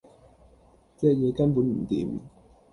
[0.97, 2.09] 隻嘢根本唔掂